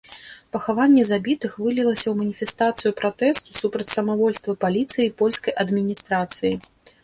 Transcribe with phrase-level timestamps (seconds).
[0.53, 6.53] Пахаванне забітых вылілася ў маніфестацыю пратэсту супраць самавольства паліцыі і польскай адміністрацыі.